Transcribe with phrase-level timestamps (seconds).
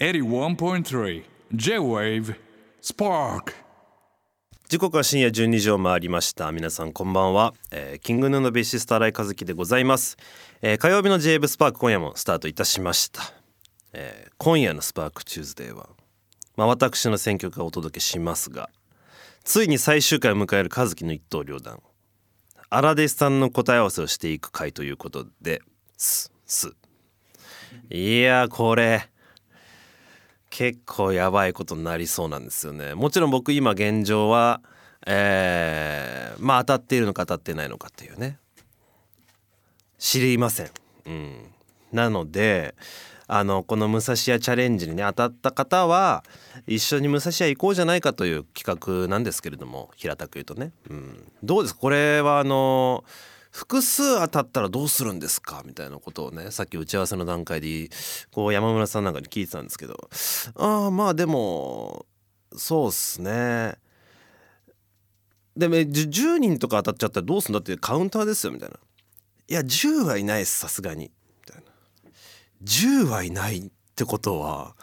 [0.00, 1.22] 81.3
[1.52, 2.34] J-Wave
[2.82, 3.52] Spark.
[4.68, 6.50] 時刻は深夜12時を回りました。
[6.50, 10.16] 皆さんこんばんは、えー、 King Gnu のベーシスト新井和輝でございます、
[10.62, 13.22] えー、火曜日の j ブスパーク今夜もスタートいたしました、
[13.92, 15.88] えー、今夜の SPARK TUESDAY は
[16.56, 18.70] まあ私の選曲がお届けしますが
[19.44, 21.80] ついに最終回を迎える和輝の一答両断。
[22.68, 25.60] 荒弟子さんの答え合わせをしていく回ということで
[25.96, 26.32] す。
[26.46, 26.72] す。
[27.90, 29.08] いやこれ。
[30.56, 32.94] 結構やばいことになりそうなんですよね。
[32.94, 34.60] もちろん僕今現状は
[35.04, 38.38] えー、まあ当たっているのか当たってないのかっていうね。
[39.98, 40.70] 知りません、
[41.06, 41.34] うん、
[41.90, 42.76] なので
[43.26, 46.22] あのこの武蔵屋チャレンジにね当たった方は
[46.68, 51.76] 一緒に武蔵屋行こうじゃないかという企画なんですけれども平たく言うとね、うん、どうです？
[51.76, 53.02] これはあの
[53.54, 55.62] 複数当たったらどうするんですか？
[55.64, 57.88] みたいなことをねさっき打ち合わせの段階で
[58.32, 60.10] こう山村さんなんかに聞いてたんですけど。
[60.56, 62.04] ああまあでも
[62.56, 63.76] そうっすね。
[65.56, 68.76] でも10人とか当たっちゃったらどうすんだってカウンターですよみたいな。
[69.46, 71.12] いや10はいないですさすがに。
[71.46, 71.70] みたいな。
[72.64, 74.74] 10はいないってことは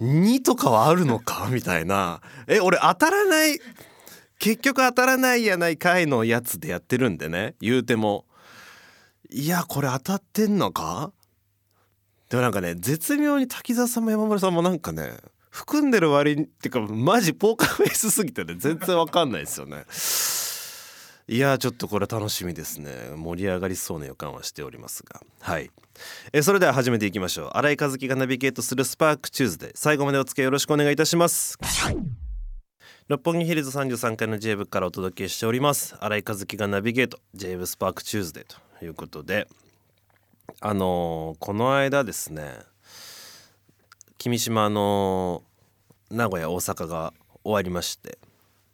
[0.00, 1.48] 2とかはあるのか？
[1.48, 2.22] みたいな。
[2.48, 3.60] え俺当たらない
[4.40, 7.54] 結局当たらないやないかいのやつでやってるんでね。
[7.60, 8.24] 言うても。
[9.30, 11.12] いやこれ当たってんのか？
[12.30, 15.12] でもなんかね絶妙に滝沢さんも山村さんもなんかね
[15.50, 19.84] 含んでる割にってかマジポーカーフェイスすぎてね全然わかんないですよね。
[21.28, 22.92] いやちょっとこれ楽しみですね。
[23.14, 25.20] 盛り上がりそうな予感はしておりますが。
[25.40, 25.70] はい。
[26.32, 27.50] えそれでは始めていきましょう。
[27.54, 31.58] 新井和樹がナビゲートするスパークチューズで最後までお付き合いよろしくお願いいたします。
[33.10, 35.96] 六本木ヒルズ33階の J 部からお届けしております。
[35.98, 37.18] 新井和樹がナビゲート。
[37.34, 38.46] J ブスパークチューズデー
[38.78, 39.48] ということで。
[40.60, 42.58] あのー、この間ですね
[44.16, 45.42] 君島の
[46.08, 48.16] 名古屋大阪が終わりまして。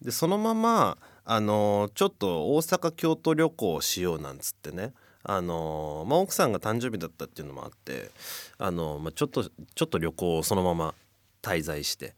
[0.02, 4.92] でそのままあのー、ちょっと大阪京都旅行をしようなんつってね。
[5.22, 8.10] あのー、まあ、奥さんが誕生日だったっていうのもあって
[8.58, 10.94] あのまあ、ちょっとちょっと旅行をそのまま
[11.40, 12.14] 滞在して。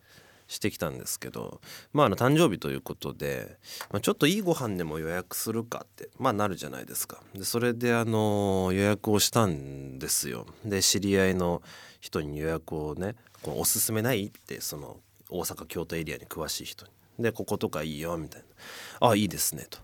[0.49, 1.61] してきたんですけど
[1.93, 3.59] まああの誕生日ということで、
[3.93, 7.23] まあ、ちょっといいご飯でも予約するかってまあなるじゃないですか。
[7.35, 10.47] でそれであの予約をしたんですよ。
[10.65, 11.63] で知り合いの
[12.01, 14.97] 人に予約をねこうおすすめないってその
[15.29, 16.93] 大阪京都エリアに詳しい人に。
[17.19, 18.47] でこことかいいよみたいな
[19.11, 19.79] 「あいいですね」と。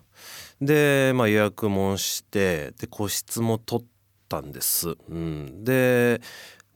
[0.60, 3.86] で、まあ、予約もしてで個室も取っ
[4.28, 4.96] たんです。
[5.08, 6.20] うん、で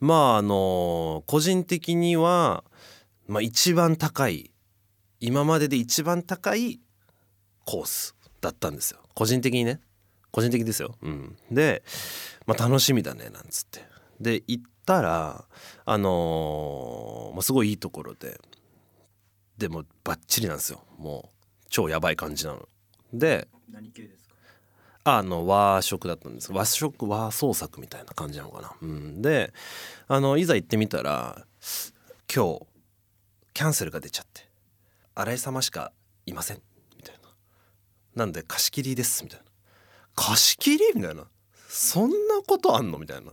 [0.00, 2.64] まああの個人的には
[3.28, 4.50] まあ、一番高い
[5.20, 6.80] 今までで一番高い
[7.64, 9.00] コースだったんですよ。
[9.14, 9.80] 個人的にね。
[10.30, 11.82] 個人的ですよ、うん、で、
[12.46, 13.80] まあ、楽しみだねなんつって。
[14.20, 15.44] で行ったら
[15.84, 18.40] あのー、まあ、すごいいいところで
[19.56, 20.84] でもバッチリなんですよ。
[20.98, 22.68] もう超やばい感じなの。
[23.12, 24.34] で何系ですか？
[25.04, 26.52] あの和食だったんです。
[26.52, 29.52] 和食和創作みたいな感じなのかな、うん、で
[30.06, 31.44] あのいざ行ってみたら
[32.32, 32.66] 今日
[33.58, 34.42] キャンセルが出ちゃって
[35.16, 35.90] 新井様しか
[36.26, 36.62] いません
[36.96, 37.28] みたいな
[38.14, 39.46] なんで貸し切りですみたいな
[40.14, 40.84] 貸し切り？
[40.94, 41.24] みたいな
[41.68, 42.16] そんな
[42.46, 42.98] ことあんの？
[43.00, 43.32] みたいな。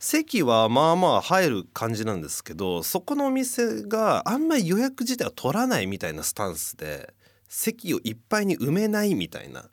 [0.00, 7.14] 席はまあまあ入る感じなんですけどそこのお店があんまり予約自体は取らないみたいなスタンスで
[7.46, 9.66] 席をいっぱいに埋めないみたいな。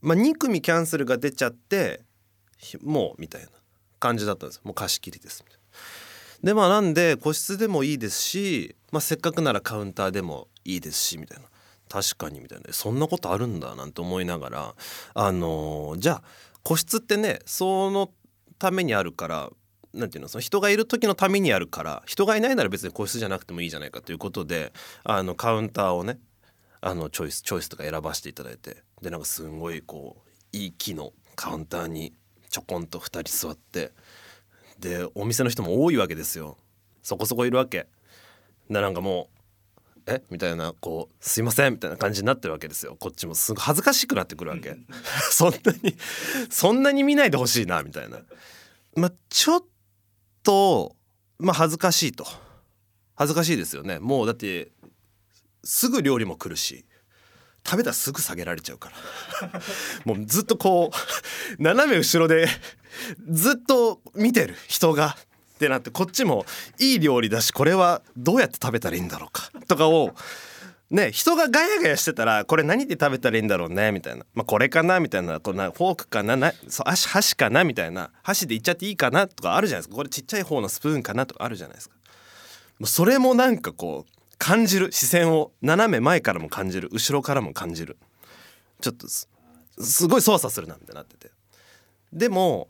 [0.00, 2.00] まあ2組キャンセルが出ちゃって
[2.82, 3.48] もうみたいな
[4.00, 4.62] 感じだったんです。
[4.64, 5.44] もう貸し切りです。
[5.46, 5.62] みたいな
[6.42, 11.44] でまあなんで個室でもいいですし、まあ、せっかくならカウンターでもいいですしみたいな。
[11.88, 12.72] 確かにみたいな。
[12.72, 14.74] そんなことあるんだなんて思いながら
[15.14, 16.22] あのー、じゃあ
[16.62, 18.10] 個室ってねその
[18.58, 19.50] ためにあるから
[19.92, 24.72] なんていうのその人がいる時のためにあるから人がいないなら別に個室じゃなくてもいいじゃないかということで
[25.04, 26.18] あのカウンターをね
[26.80, 32.14] あのチョイスチョイスとか選ばせていただいてでなんかすんごいこういい木のカウンターに
[32.48, 33.92] ちょこんと2人座って
[34.82, 36.58] でお店の人も多いわけですよ。
[37.02, 37.86] そこそこいるわけ。
[38.68, 39.30] でなんかも
[40.06, 40.22] うえ？
[40.28, 42.96] みたいなこう「すいません」みたいな感じになってるわけですよ。
[42.98, 43.36] こっちも。
[43.36, 44.76] すごい恥ずかしくなってくるわけ。
[45.30, 45.96] そんなに
[46.50, 48.18] そんなに見ないでほしいなみたいな。
[48.96, 49.64] まあちょっ
[50.42, 50.96] と
[51.38, 52.26] まあ恥ずかしいと。
[53.14, 54.00] 恥ずかしいですよね。
[54.00, 54.72] もうだって
[55.62, 56.84] すぐ料理も来るし
[57.64, 58.90] 食べたらすぐ下げられちゃうか
[59.42, 59.50] ら。
[60.04, 60.90] もうずっとこ
[61.58, 62.48] う斜め後ろで
[63.30, 64.56] ずっと見てる。
[64.68, 65.16] 人が。
[65.16, 66.44] ってなってこっちも
[66.80, 69.50] いい料理だしこれはどうやって食べたらいいんだろうか。
[69.68, 70.12] とかを
[70.90, 75.38] ね人がガヤガヤしてたらこれ何で食べたらいいんだろうねみたいな、まあ、これかなみたいな。
[75.38, 78.10] こんなフォークかななそう箸箸かなみたいな。
[78.24, 79.94] 箸でいっちゃっていいかなとかあるじゃないですか。
[79.94, 81.94] これちっちゃい方のスプーンかなとかあるじゃないですか。
[82.84, 84.90] それもなんかこう感じる。
[84.90, 86.88] 視線を斜め前からも感じる。
[86.90, 87.96] 後ろからも感じる。
[88.80, 89.28] ちょっとす
[90.08, 91.30] ごい操作するなってなってて。
[92.12, 92.68] でも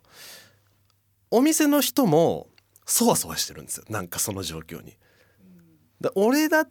[1.31, 2.49] お店の人も
[2.85, 3.85] そわそわしてるんですよ。
[3.89, 4.99] なんかその状況に。
[5.99, 6.67] だ俺だ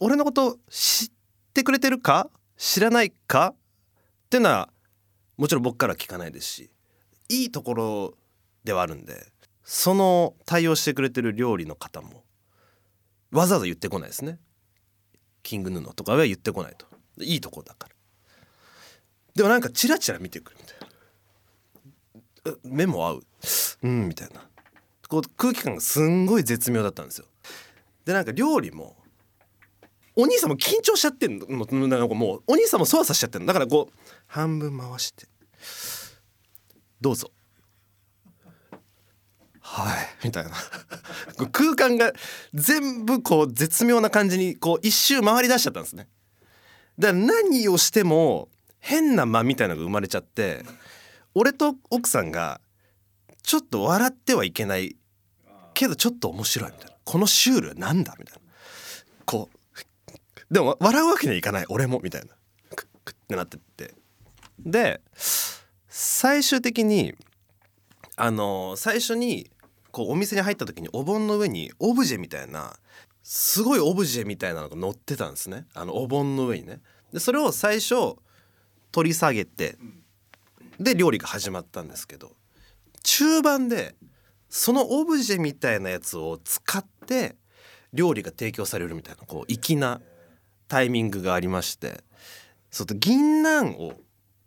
[0.00, 1.08] 俺のこと知っ
[1.54, 2.28] てくれてるか？
[2.58, 3.54] 知らないか？
[3.54, 3.56] っ
[4.28, 4.68] ていうのは
[5.38, 6.70] もちろん僕からは聞かないですし
[7.30, 8.14] いいところ
[8.64, 9.28] ではあるんで
[9.64, 12.22] その対応してくれてる料理の方も
[13.30, 14.38] わざわざ言ってこないですね。
[15.42, 16.86] キングヌーのとかは言ってこないと。
[17.22, 17.94] いいとこだから。
[19.34, 20.76] でもなんかチラチラ見てくるみたい
[22.52, 22.58] な。
[22.64, 23.22] 目も合う？
[23.82, 24.46] うんみたいな。
[25.08, 27.26] こう空気感がすんごい絶妙だったんですよ。
[28.04, 28.96] でなんか料理も
[30.16, 33.46] お兄さんも緊張しちゃってんのもうなんかもうお兄さんも操作しちゃってんの。
[33.46, 35.26] だからこう半分回して。
[37.00, 37.30] どうぞ。
[39.72, 40.26] はい。
[40.26, 40.50] みたいな。
[41.52, 42.12] 空間が
[42.52, 46.08] 全部こう絶妙な感じにこう一周回り出しちゃったんですね。
[46.98, 48.48] だから何をしても
[48.80, 50.64] 変な間みたいなのが生まれちゃって
[51.34, 52.60] 俺と奥さんが
[53.44, 54.96] ちょっと笑ってはいけない
[55.72, 56.96] けどちょっと面白いみたいな。
[57.04, 58.42] このシュールなんだみたいな。
[59.24, 62.34] こうでも笑うわけにはいかない俺もみたいな。
[62.74, 63.94] クックッってなってって。
[64.58, 65.00] で
[65.88, 67.14] 最終的に
[68.16, 69.48] あの最初に
[69.90, 72.76] こうお店に入った時にお盆の上にオブジェみたいな
[73.22, 75.66] すごいオブジェみたいなのが乗ってたんですね。
[75.74, 76.80] あのお盆の上にね。
[77.12, 78.16] でそれを最初
[78.92, 79.76] 取り下げて
[80.78, 82.32] で料理が始まったんですけど
[83.02, 83.94] 中盤で
[84.48, 87.36] そのオブジェみたいなやつを使って
[87.92, 90.00] 料理が提供されるみたいなこう粋な
[90.68, 92.02] タイミングがありまして
[92.70, 93.94] そうと銀杏を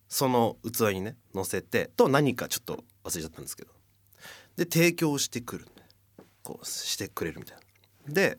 [0.07, 3.71] その器にね乗せてと何かちょっと忘れちゃったんですけど
[4.55, 5.67] で提供してくる。
[6.43, 7.57] こうしてくれるみたい
[8.07, 8.13] な。
[8.13, 8.37] で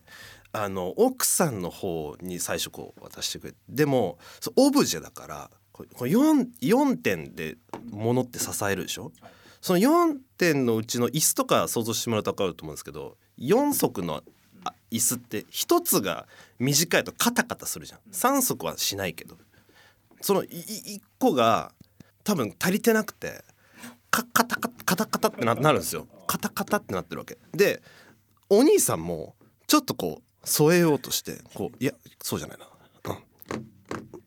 [0.52, 4.18] あの奥さんの方に最初こう渡してくれでも
[4.56, 7.56] オブジェだからこれ 4, 4点で
[7.90, 9.10] 物って支えるでしょ？
[9.62, 14.22] その4点のうちの椅子とか想像してもらうと分かると思うんですけど4足の
[14.90, 16.28] 椅子って1つが
[16.58, 18.00] 短いとカタカタするじゃん。
[18.12, 19.38] 3足はしないけど。
[20.20, 21.72] その1個が
[22.22, 23.42] 多分足りてなくて。
[24.14, 26.06] カカタカタカタカタってななるんですよ。
[26.28, 27.36] カタカタってなってるわけ。
[27.52, 27.82] で
[28.48, 29.34] お兄さんも
[29.66, 32.68] ちょっとこう添えようとしてこういやそうじゃないな。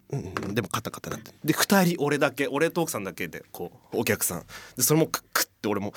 [0.10, 4.45] うん、うん、でもカタカタなってで2人俺だけ俺と奥さんだけでこうお客さん。
[4.75, 5.94] でそれもクックって俺も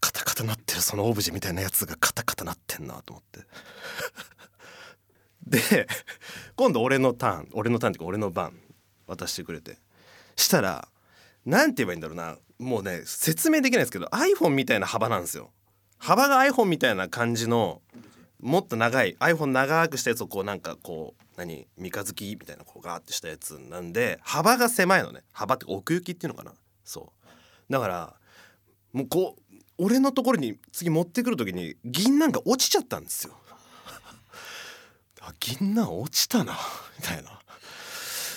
[0.00, 3.40] カタカタなってるそのオブジェみたいなやつがカタカタなってんなと思って。
[5.46, 5.86] で
[6.56, 8.58] 今度俺のターン俺のターンっていうか俺の番
[9.06, 9.76] 渡してくれて。
[10.38, 10.88] したら
[11.46, 12.36] なんて言えばいいんだろうな。
[12.58, 15.52] もうね説明できないですけど iPhone みたいな幅なんですよ。
[15.98, 17.80] 幅が iPhone みたいな感じの
[18.40, 21.66] もっと長い iPhone 長くしたやつをこうなんかこう何？
[21.78, 25.22] 三日月みたいなこうガーってしたやつなんで幅が狭いのね。
[25.32, 26.52] 幅って奥行きっていうのかな。
[26.84, 27.12] そ
[27.70, 27.72] う。
[27.72, 28.14] だから
[28.92, 33.34] もうこう俺のところに次持ってくる時に銀杏が落ちちゃったんですよ。
[35.20, 36.56] あ銀杏落ちたな。
[36.98, 37.38] みたいな。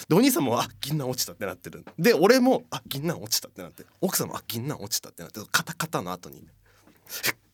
[0.09, 1.85] でお兄さんも「あ銀杏落ちた」ってなってる。
[1.97, 3.85] で俺も「あ銀杏落ちた」ってなって。
[4.01, 6.44] 奥さんも「あ銀杏落ちた」ってなってカタカタの後にっ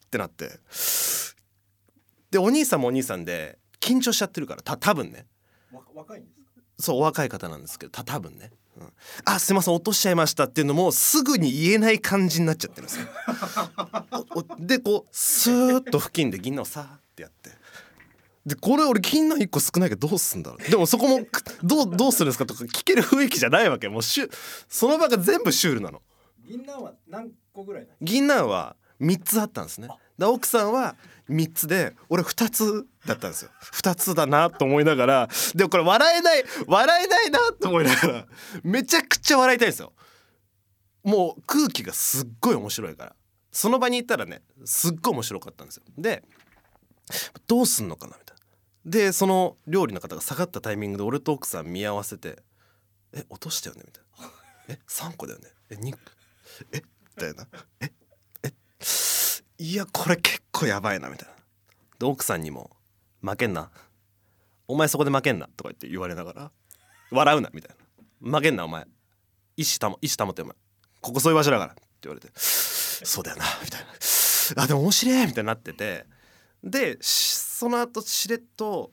[0.10, 0.52] てなって。
[2.31, 5.28] でお兄さんもお兄さんで緊張しちゃってるからた多分ね。
[5.94, 6.62] 若いんですか？
[6.80, 8.94] そうお若い方なんですけどた多分ね、うん、
[9.26, 13.07] あすいません落としちゃいましたっていうのもすぐに言えない感じになっちゃってるんですよ。
[14.59, 17.52] でこうスーッと付近で銀杏をさーってやって。
[18.45, 20.69] でこれ俺銀杏1個少ないけどどうすんだろう？
[20.69, 21.25] でもそこも
[21.64, 23.90] どうどうするんですかとか聞ける雰囲気じゃないわけ。
[23.90, 24.31] もうシュ
[24.69, 26.02] その場が全部シュールなの。
[26.47, 29.87] 銀杏は何個ぐらい銀杏は3つあったんですね。
[30.18, 30.95] で奥さんは
[31.28, 33.52] 3つで俺2つだったんですよ。
[33.73, 35.30] 2つだなと思いながら。
[35.56, 38.28] でもこれ笑えない笑えないなと思いながら。
[38.64, 39.92] めちゃくちゃ笑いたいんですよ。
[41.04, 43.16] もう空気がすっごい面白いから。
[43.52, 45.83] その場に行ったらねすっごい面白かったんですよ。
[45.97, 46.23] で
[47.47, 48.25] どうすんのかなみたいな？
[48.85, 52.44] でその料理の方が下がったタイミングで俺と奥さん見合わせて
[53.13, 54.31] 「え落としたよね」みたいな
[54.75, 55.97] 「え三3個だよねえ2
[56.71, 56.83] え？
[57.18, 57.47] みたいな
[57.81, 57.92] 「え
[58.44, 58.51] え
[59.57, 61.35] いやこれ結構やばいな」みたいな。
[61.97, 62.75] で奥さんにも
[63.23, 63.71] 「負けんな
[64.68, 66.51] お前そこで負けんな」とか言って言われながら
[67.09, 67.75] 「笑うな」みたい
[68.21, 68.85] な「負けんなお前。
[69.57, 70.56] 意志保意志保ってお前。
[71.01, 73.87] ここそういう場所だから」って言われて「そうだよな」みたいな
[74.61, 76.06] 「あでも面白い」みたいになってて。
[76.63, 76.97] で
[77.57, 78.92] その後しれっと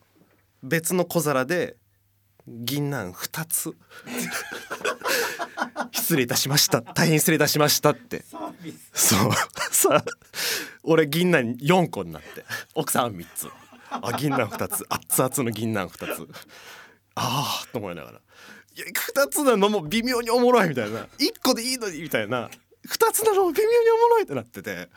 [0.63, 1.75] 別の小皿で
[2.47, 3.75] 銀杏2つ。
[5.91, 6.81] 失礼いたしました。
[6.81, 8.23] 大変失礼いたしましたって。
[8.93, 9.31] そう。
[9.69, 10.01] さ
[10.81, 12.45] 俺銀杏4個になって。
[12.73, 13.49] 奥さん3つ。
[13.89, 14.85] あ銀杏2つ。
[14.87, 16.29] 熱々の銀杏2つ。
[17.15, 18.21] ああと思いながら。
[18.75, 21.01] いや2つなのも微妙におもろいみたいな。
[21.19, 22.49] 1個でいいのにみたいな。
[22.87, 24.89] 2つなの微妙におもろいってなってて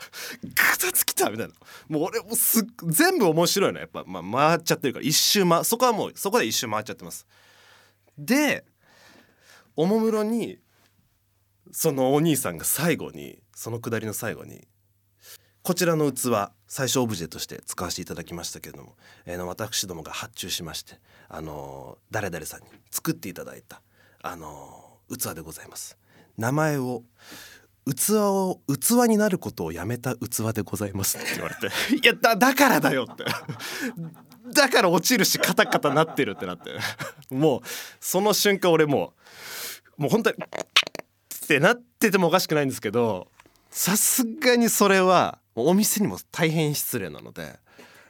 [0.43, 1.53] 2つ来たみたいな。
[1.87, 3.79] もう俺もす全部面白いの。
[3.79, 5.05] やっぱ、まあ、回っちゃってるから。
[5.05, 7.25] 一周回そこはもうそこで一周回っちゃってます。
[8.17, 8.65] で
[9.75, 10.59] おもむろに
[11.71, 14.67] そのお兄さんが最後にそのくだりの最後に
[15.67, 23.81] こちらの器最初オブジェとして使わせていただきましたけれども、えーの私どもが発注しまして、あのー誰々さんに作っていただいた、
[24.21, 25.97] あのー器でございます。
[26.37, 27.03] 名前を
[27.93, 31.67] 器を器になることをやめた器でございますって言われて。
[31.95, 33.25] いやだだからだよって。
[34.53, 36.71] だから落ちるしカタカタなってるってなって。
[37.29, 37.61] もう
[37.99, 39.13] その瞬間俺も
[39.97, 43.31] うもう本当にってなっててもおかしくないんですけど
[43.69, 47.59] さすがにそれはお店にも大変失礼なので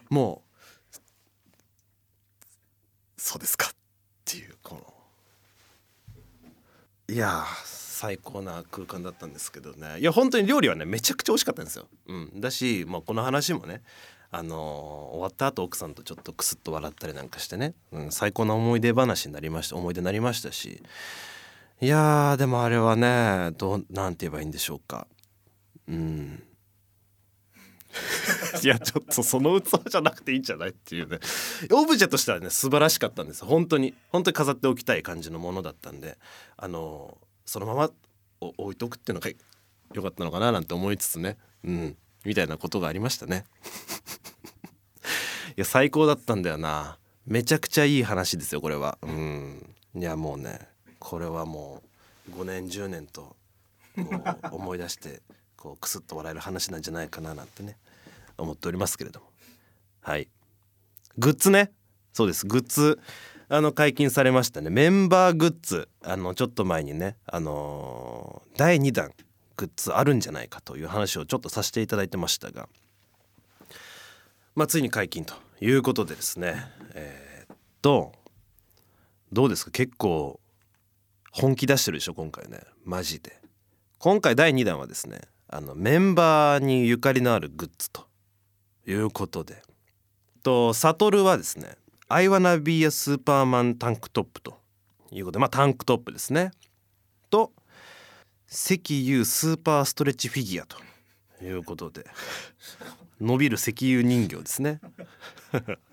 [0.09, 0.47] もう
[3.17, 3.75] そうですかっ
[4.25, 4.93] ていうこの。
[7.09, 9.99] いやー最高な空間だったんですけどね。
[9.99, 13.81] いや本当に料理はねめちゃくちゃ美味しかったんですよ、うん、だし、まあ、この話もね
[14.29, 20.83] あのー終わった後奥さんとちょっとクスッと笑ったりなんかしてね、うん、最高な思い出話になりました思い出になりましたし。
[21.81, 25.07] いやーでもあれはねどうなんて言えばいいんでしょうか。
[25.87, 26.43] うん。
[28.63, 31.19] いやちょっとその器じゃなくていいんじゃないっていうね。
[31.71, 33.43] オブジェとしてはね素晴らしかったんです。
[33.43, 33.95] 本当に。
[34.09, 36.19] 本当に飾っておきたい感じのものだったんで。
[36.57, 37.89] あのそのまま
[38.39, 39.31] 置いとくっていうのが
[39.93, 41.37] 良かったのかななんて思いつつね。
[41.63, 41.97] うん。
[42.25, 43.45] みたいなことがありましたね。
[45.55, 46.99] いや最高だったんだよな。
[47.25, 48.97] めちゃくちゃいい話ですよこれは。
[49.01, 49.75] うん。
[49.95, 50.67] いやもうね
[50.99, 51.81] これはも
[52.29, 53.35] う5年10年と
[53.95, 54.03] こ
[54.51, 55.21] う思い出して
[55.55, 57.77] こうクスッと笑える話なんじゃないかななんてね
[58.37, 59.31] 思っておりますけれども。
[60.01, 60.27] はい。
[61.17, 61.71] グッズね。
[62.11, 62.45] そうです。
[62.45, 62.99] グッズ。
[63.49, 64.69] あの解禁されましたね。
[64.69, 65.87] メンバーグッズ。
[66.03, 69.11] あのちょっと前にねあのー第2弾
[69.55, 72.67] グッズあるんじゃないかという話をちょっとさせていただいてましたが。
[74.55, 76.65] まあついに解禁ということでですね。
[76.93, 78.11] えーっと
[79.31, 79.71] どうですか？
[79.71, 80.39] 結構
[81.31, 82.13] 本気出してるでしょ？
[82.13, 82.61] 今回ね。
[82.83, 83.39] マジで。
[83.99, 88.07] 今回第2弾はですねあのメンバーにゆかりのあるグッズと
[88.85, 89.61] いうことで。
[90.43, 91.77] とサトルはですね
[92.09, 94.59] 「I wanna be a superman タンクトップ」と
[95.11, 96.51] いうことでまあタンクトップですね。
[97.29, 97.53] と
[98.49, 100.77] 石油スーパーストレッチフィギュアと
[101.43, 102.05] いうことで
[103.19, 104.79] 伸びる石油人形ですね。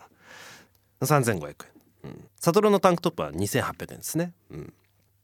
[1.00, 1.56] 3500円、
[2.04, 4.72] うん、サトルのタンクトップは2800円ですね、うん、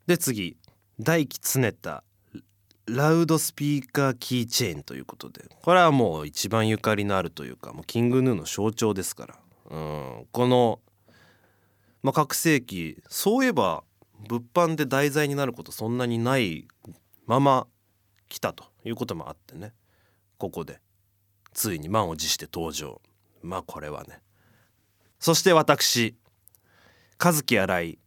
[0.07, 0.57] で次
[0.99, 2.05] 大気つねた
[2.87, 9.39] ラウドスピーカーキーチェーンということでこれはもう一番ゆかりのあるというかもうキングヌーの象徴ですから、
[9.71, 10.81] うん、この、
[12.03, 13.85] まあ、拡声器そういえば
[14.29, 16.67] 物販で題材になることそんなにない
[17.27, 17.67] まま
[18.29, 19.73] 来たということもあってね。
[20.39, 20.81] ここで
[21.53, 23.01] ついに満を持して登場。
[23.43, 24.21] まあこれはね。
[25.19, 26.17] そして私
[27.23, 27.99] 和樹新井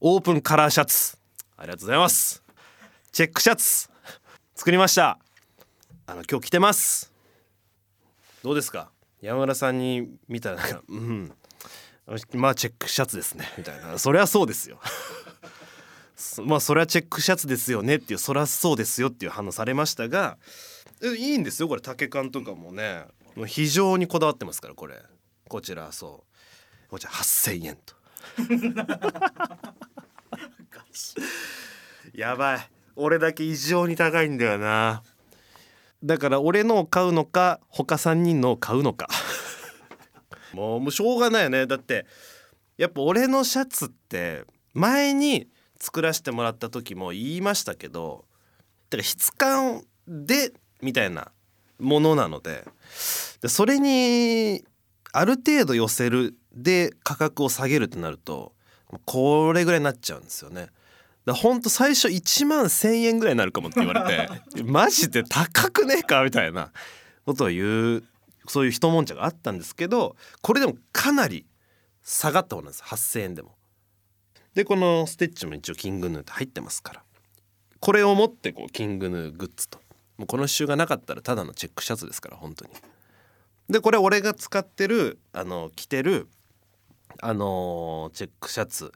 [0.00, 1.18] オープンカラーシャツ。
[1.56, 2.42] ありがとうございます。
[3.12, 3.88] チェックシャツ。
[4.54, 5.18] 作りました。
[6.06, 7.12] あの今日着てます。
[8.42, 8.90] どうですか？
[9.20, 11.32] 山村さんに見たらなんかうん。
[12.34, 13.46] まあチェックシャツですね。
[13.58, 13.98] みたいな。
[13.98, 14.78] そりゃそうですよ。
[16.14, 20.38] そ まあそれはチェックシャツですよねっていうそりゃそうですよっていう反応されましたが
[21.02, 23.04] えいいんですよこれ丈感とかもね。
[23.34, 25.02] もう非常にこだわってますからこれ。
[25.48, 26.24] こちらそ
[26.86, 26.88] う。
[26.88, 27.94] こちら8,000円と。
[32.14, 32.70] やばい。
[32.94, 35.02] 俺だけ異常に高いんだよな
[36.06, 39.08] だから俺のを買うのか他3人のを買うのか
[40.54, 42.06] もうしょうがないよねだって
[42.78, 45.48] やっぱ俺のシャツって前に
[45.80, 48.24] 作らせてもらった時も言いましたけど
[48.88, 51.32] だから質感でみたいな
[51.80, 52.64] ものなので
[53.42, 54.64] でそれに
[55.12, 58.52] ある程度寄せるで価格を下げるってなると
[59.04, 60.68] これぐらいになっちゃうんですよね。
[61.26, 66.72] だほんと最初1万1,000円ぐらいになるかもって言われて マジで高くねえかみたいな
[67.26, 68.04] ことを言う
[68.46, 71.44] そういう一悶着があったんですけどこれでもかなり
[72.04, 73.56] 下がったものなんです8,000円でも。
[74.54, 77.02] でこのステッチも一応キングヌーって入ってますから
[77.80, 79.82] これを持ってこうキングヌーグッズと
[80.16, 82.70] もうこの刺繍がなかったらただのチェックシャツですから本当に。
[83.68, 86.28] でこれ俺が使ってるあの着てる
[87.20, 88.92] あのーチェックシャツ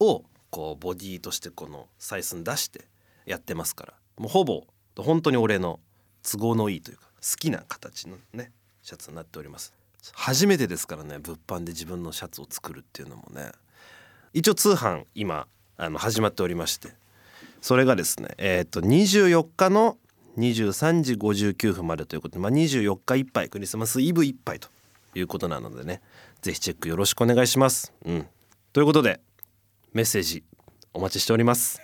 [0.00, 2.82] をこうボディとしてこの採寸出して
[3.24, 3.94] やってますから。
[4.18, 4.64] もうほぼ
[4.96, 5.80] 本当に俺の
[6.22, 9.72] 都合のいいというか好きな形のねシャツになっております。
[10.12, 13.50] 初めてですからね物販で自分のシャツを作るっていうのもね。
[14.34, 15.46] 一応通販今
[15.78, 16.90] あの始まっておりまして。
[17.62, 19.96] それがですねえっ、と24日の
[20.36, 24.68] 23時59分までということで、まあ、24日いっぱいクリスマスイブいっぱいと
[25.14, 26.02] いうことなのでね
[26.42, 27.92] ぜひチェックよろしくお願いします。
[28.04, 28.26] うん、
[28.74, 29.20] ということで
[29.92, 30.44] メッセージ
[30.94, 31.80] お待ちしております。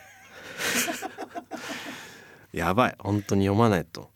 [2.52, 2.96] やばい。
[2.98, 4.10] 本当に読まないと。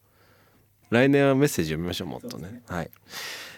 [0.91, 2.63] 来年はメッセージ読みましょうもっとね。
[2.67, 2.91] はい。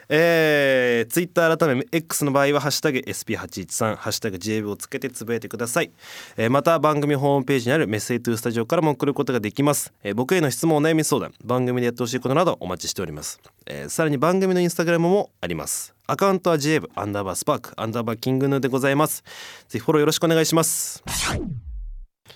[0.08, 5.90] えー、ツイッター改め X の場合は「ハッシュタグ #SP813」「ハッシュタグ #JB」をつけてつぶやいてください、
[6.36, 19.24] えーまた番組ホームページにあるメッセージトゥースタジオからも送ることができます、えー僕への質問お悩み相談番組でやってほしいことなどお待ちしております、えーさらに番組のインスタグラムもありますアカウントは JB アンダーバースパークアンダーバーキングヌーでございます。
[19.68, 21.02] ぜひフォローよろしくお願いします。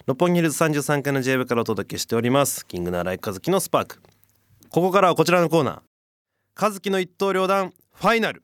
[0.06, 2.66] 六本木ヒルズ33階の JB からお届けしております。
[2.66, 4.02] キングの新井和樹のスパーク
[4.70, 6.64] ここからはこちらのコーナー。
[6.64, 8.42] 和樹の一刀両断ファイナル。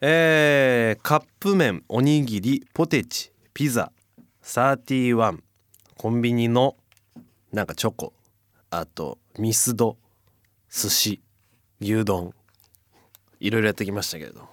[0.00, 3.92] えー、カップ麺おにぎりポテチピザ
[4.42, 5.38] 31
[5.96, 6.74] コンビニの
[7.52, 8.12] なんかチョコ
[8.70, 9.96] あとミスド
[10.68, 11.20] 寿司
[11.80, 12.34] 牛丼。
[13.40, 14.48] いろいろやってきましたけれど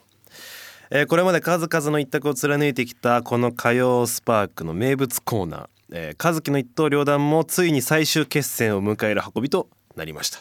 [0.91, 10.39] えーこれまで数々の一択を貫いてきたこの火曜スパークの名物コーナー、えー、和樹の一刀両断もついに最終決戦を迎える運びとなりました。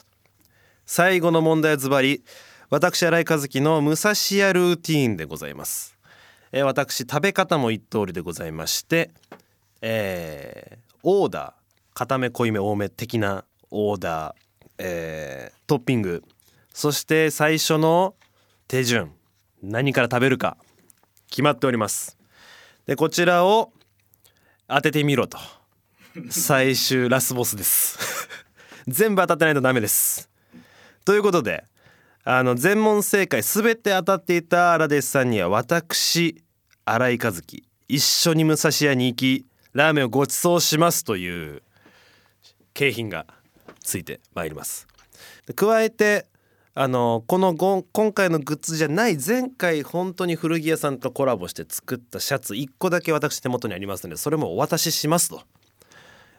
[0.87, 2.23] 最後の問題はズバリ
[2.69, 5.97] 私新井和樹の武蔵屋ルーティーンでございます、
[6.53, 9.11] えー私食べ方も一通りでございまして、
[9.81, 11.53] えーオーダー
[11.95, 14.35] 固め濃いめ多め的なオーダー、
[14.79, 16.23] えートッピング。
[16.73, 18.15] そして最初の
[18.69, 19.13] 手順
[19.63, 20.57] 何から食べるか
[21.29, 22.17] 決まっております。
[22.87, 23.73] でこちらを
[24.69, 25.39] 当ててみろと。
[26.31, 27.99] 最終ラスボスです。
[28.87, 30.31] 全部当たってないとダメです。
[31.05, 31.65] ということで
[32.23, 36.43] あの全問正解全て当たっていた荒弟子さんには私
[36.85, 41.05] 新井和樹一緒に武蔵屋に行きラーメンをご馳走します。
[41.05, 41.63] という
[42.75, 43.27] 景品が
[43.83, 44.87] ついてまいります。
[45.57, 46.27] 加えて
[46.77, 55.43] あのこのご今回のグッズじゃない前回本当に古着屋さんとコラボして作ったシャツ1個だけ私手元にありますのでそれもお渡ししますと。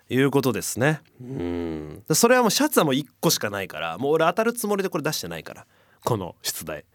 [0.08, 1.02] いうことですね。
[1.20, 2.04] うん。
[2.14, 5.66] それはもうシャツはもう1個しかないからもう俺当たるつもりでこれ出してないから
[6.04, 6.86] この出題。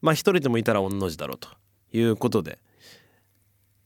[0.00, 1.48] まあ一人でもいたら御の字だろうと
[1.92, 2.60] いうことで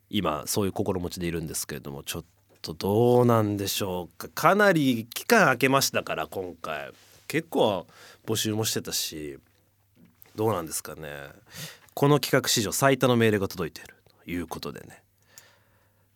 [0.09, 2.25] 今そういう心持ちでいるんですけれどもちょっ
[2.61, 4.29] とどうなんでしょうか。
[4.29, 6.93] かなり期間空けましたから今回。
[7.27, 7.87] 結構
[8.27, 9.39] 募集もしてたし
[10.35, 11.29] どうなんですかね。
[11.95, 15.03] この企画史上最多のメールが届いているということでね。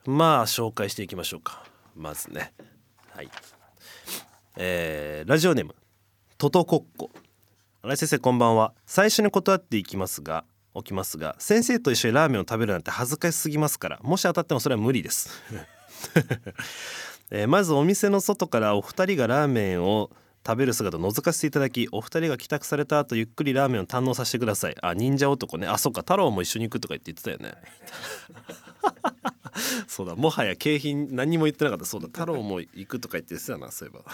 [0.06, 1.64] まあ紹介していきましょうか。
[1.94, 2.52] まずね。
[3.14, 3.30] はい。
[4.56, 5.74] えーラジオネーム
[6.38, 7.10] トトコッコ。
[7.82, 8.72] 新井先生こんばんは。
[8.86, 10.44] 最初に断っていきますが
[10.76, 15.30] 起きますが先生と一緒にラーメンを食べるなんて恥ずかしすぎますからもし当たってもそれは無理です、
[17.30, 20.10] えーまずお店の外からお二人がラーメンを
[20.46, 24.76] 食べる姿を覗かせていただきお二人が帰宅された後ゆっくりラーメンを堪能させてください。
[24.80, 25.66] あ忍者男ね。
[25.66, 26.02] あそっか。
[26.02, 27.60] 太郎も一緒に行くとか言って言ってたよね。
[29.88, 30.14] そうだ。
[30.14, 31.84] もはや景品何にも言ってなかった。
[31.84, 32.06] そうだ。
[32.06, 34.04] 太郎も行くとか言って言ってたなそういえば。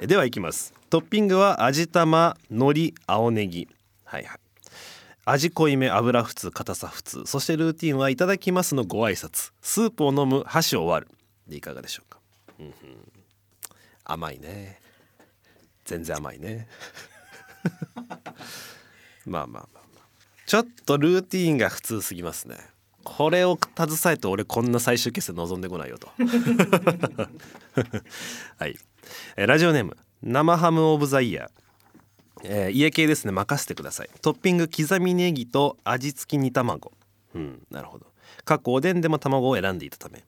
[0.00, 0.74] えでは行きます。
[0.88, 3.68] トッピングは味玉海苔青ネギ。
[4.04, 4.38] はいはい。
[5.26, 7.22] 味濃いめ油普通硬さ普通。
[7.26, 9.52] そしてルーティンはいただきますのご挨拶。
[9.62, 11.12] スープを飲む箸を割る。
[11.46, 12.18] でいかがでしょうか、
[12.58, 12.72] うんうん。
[14.04, 14.79] 甘いね
[15.90, 16.68] 全然甘いね。
[19.26, 20.04] まあまあまあまあ。
[20.46, 22.58] ちょっとルーティンが普通すぎますね。
[23.02, 26.12] これを携えて俺こんな最終決戦望んでこないよと。
[28.56, 28.78] はい、
[29.36, 31.50] えーラジオネーム生ハムオブザイヤー
[32.44, 33.32] えー家系ですね。
[33.32, 34.10] 任せてください。
[34.22, 36.92] トッピング刻みネギと味付き煮卵。
[37.34, 38.06] うんなるほど。
[38.44, 40.22] 過去おでんでも卵を選んでいたため。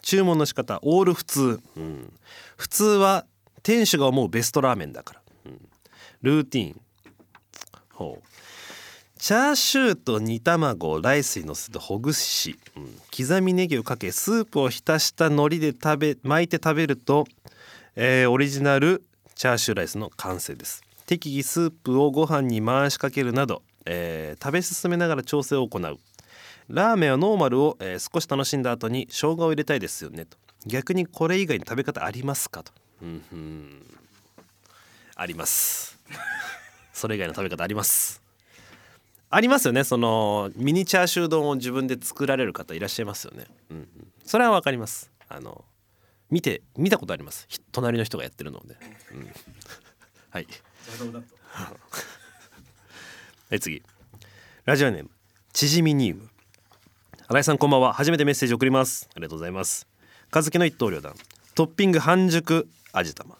[0.00, 2.12] 注文の仕方オール普通、うん、
[2.56, 3.26] 普通は
[3.62, 5.68] 店主が思うベストラーメンだから、うん、
[6.22, 6.80] ルーティン。
[7.92, 8.28] ほう。
[9.18, 17.26] チャーシューと煮卵をライスにのせてほぐし、うん、刻みネギをかけスープを浸した海苔で食べ巻いて食べると、
[17.96, 19.02] えーオリジナル
[19.34, 20.84] チャーシューライスの完成です。
[21.06, 25.98] 適宜スープをご飯に回しかけるなど、えー食べ進めながら調整を行う。
[26.68, 30.38] ラーメンはノーマルを、えー少し楽しんだ後に生姜を入れたいですよねと。
[30.64, 32.72] 逆にこれ以外に食べ方ありますかと。
[33.02, 33.82] うんふん。
[35.14, 35.98] あります。
[36.92, 38.22] それ以外の食べ方あります。
[39.30, 39.84] ありますよね。
[39.84, 43.88] そのミニチャーシュー丼を自分で作られる方いらっしゃいますよね、うんうん、
[44.24, 45.10] それはわかります。
[45.28, 45.64] あの
[46.30, 47.46] 見て見たことあります。
[47.48, 48.76] ひ隣の人がやってるので、
[49.12, 49.26] うん、
[50.30, 50.46] はい。
[53.48, 53.82] はい次。
[54.64, 55.10] ラジオネーム。
[55.52, 56.28] チヂミニウム。
[57.26, 57.92] 新井さんこんばんは。
[57.92, 59.08] 初めてメッセージ送ります。
[59.14, 59.86] ありがとうございます。
[60.32, 61.14] 和樹の一刀両断。
[61.54, 63.36] トッピング半熟味玉。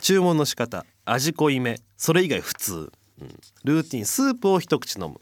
[0.00, 0.84] 注文の仕方。
[1.04, 1.80] 味濃いめ。
[1.96, 3.28] それ以外普通、うん、
[3.64, 4.04] ルーティン。
[4.04, 5.20] スープを一口飲む。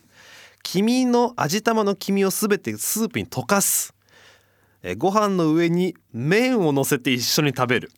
[0.63, 3.95] 黄の味玉の黄身をすべてスープに溶かす。
[4.83, 7.93] えご飯の上に麺を乗せて一緒に食べる。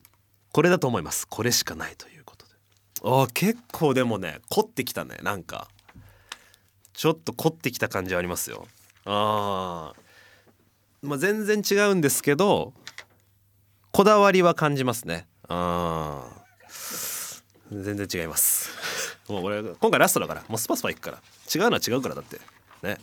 [0.53, 1.27] これだと思います。
[1.27, 2.53] これしかないということで。
[3.05, 5.17] あ結構でもね凝ってきたね。
[5.23, 5.69] なんか。
[6.93, 8.67] ちょっと凝ってきた感じありますよ。
[9.05, 9.93] あ
[11.03, 12.73] まあ全然違うんですけど
[13.93, 15.27] こだわりは感じますね。
[15.49, 18.71] あー全然違います。
[19.29, 20.45] もう俺今回ラストだから。
[20.49, 21.19] もうスパスパいくから。
[21.55, 22.41] 違うのは違うからだって。
[22.83, 22.99] ね。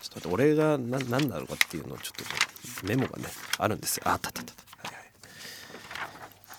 [0.00, 3.24] ちょっと待って俺がな何だろうかっていうのをちょっとメモがね
[3.58, 4.02] あるんですよ。
[4.06, 4.88] ああったあったあった。
[4.88, 5.04] はいはい。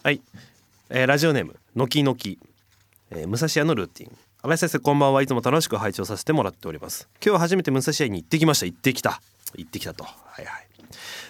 [0.03, 0.21] はい、
[0.89, 2.39] えーラジオネームのきのき、
[3.11, 4.17] えー武蔵屋のルーティン。
[4.41, 5.21] 新井先生こんばんは。
[5.21, 7.07] いつも楽しく拝聴させてもらっております。
[7.23, 8.65] 今日初めて武蔵屋に行ってきました。
[8.65, 9.21] 行ってきた。
[9.55, 10.03] 行ってきたと。
[10.03, 10.67] はいはい。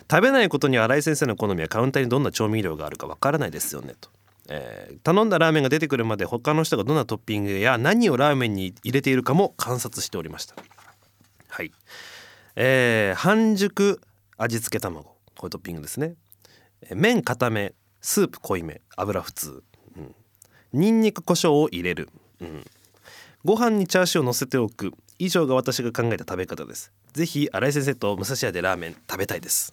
[0.10, 4.10] 食べないことに新井先生の好みはカウンターにどんな調味料があるかわからないですよねと、
[4.50, 10.56] えー頼んだラーメンが出てくるまで他の人がどんなトッピングや何をラーメンに入れているかも観察しておりました。
[11.50, 11.72] はい。
[12.56, 14.02] えー半熟
[14.38, 15.16] 味付け卵。
[15.38, 16.16] これトッピングですね。
[16.82, 19.64] えー麺固めスープ濃いめ油普通、
[19.98, 20.16] うん、
[20.74, 22.10] ニンニク胡椒を入れる、
[22.42, 22.66] うん、
[23.44, 24.94] ご飯にチャーシューを乗せておく。
[25.18, 26.92] 以上が私が考えた食べ方です。
[27.16, 29.72] ぜひ新井先生と武蔵屋でラーメン食べたいです。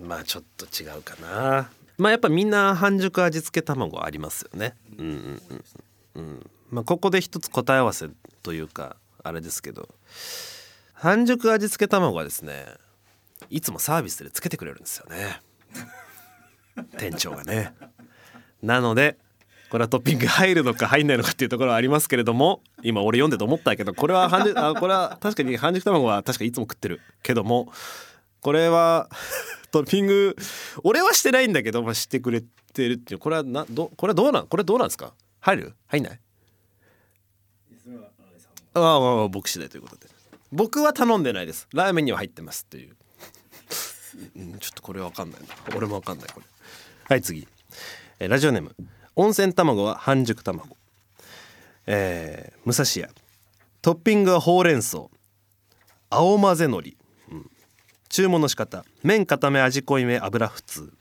[0.00, 1.70] まあちょっと違うかな。
[1.96, 4.74] まあやっぱみんな半熟味付け卵ありますよね。
[4.98, 5.64] うんうんうん
[6.14, 6.50] うん。
[6.70, 8.08] まあここで一つ答え合わせ
[8.42, 9.88] というかあれですけど。
[10.92, 12.66] 半熟味付け卵はですね
[13.50, 15.40] いつもサービスでつけてくれるんですよね。
[16.98, 17.72] 店長がね。
[18.60, 19.16] なので
[19.70, 27.70] これはトッピング入るのか入んないのかっていうところはありますけれども今俺読んでて思ったけどこれは半熟 あこれは確かに半熟卵は確かいつも食ってるけども
[28.40, 29.10] これは
[29.70, 30.36] トッピング
[30.84, 32.40] 俺はしてないんだけど、まあ、してくれ
[32.72, 33.18] てるっていう。
[33.18, 35.12] これはなどこれはどうなんこれどうなんですか？
[35.40, 35.74] 入る？
[35.88, 36.20] 入んない？
[38.74, 40.06] ああまあまあ僕次第ということで。
[40.52, 41.68] 僕は頼んでないです。
[41.74, 42.96] ラーメンには入ってますっていう。
[44.36, 45.48] うんちょっとこれわかんないな。
[45.76, 46.46] 俺もわかんないこれ。
[47.08, 47.46] はい次、
[48.20, 48.74] えーラジオネーム
[49.20, 50.76] 温泉卵は半熟卵。
[51.86, 53.12] えー武蔵屋。
[53.82, 55.08] トッピングはほうれん草。
[56.08, 56.96] 青混ぜ海苔、
[57.32, 57.50] うん。
[58.08, 58.84] 注文の仕方。
[59.02, 60.92] 麺固め味濃いめ油普通。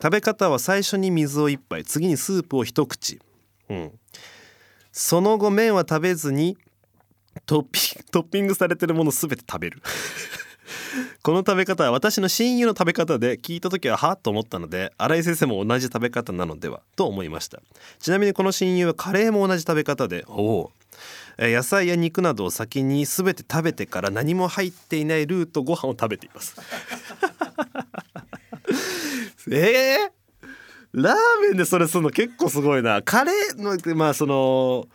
[0.00, 1.82] 食べ方は最初に水を一杯。
[1.82, 3.18] 次にスープを一口、
[3.68, 3.98] うん、
[4.92, 6.56] その後麺は食べずに
[7.44, 9.82] トッピン トッピングされてるものすべて食べる。
[11.22, 17.60] この食べ方は私の親友の食べ方で聞いた時ははと思ったので新井先生も同じ食べ方なのではと思いました。
[17.98, 20.72] ちなみにこの親友はカレーも同じ食べ方でおお。
[21.38, 26.56] 野菜や肉などを先に全て食べてから何も入っていないルーとご飯を食べています。
[29.50, 30.10] えー、
[30.92, 33.02] ラーメンでそれするの結構すごいな。
[33.02, 34.88] カレーのまあその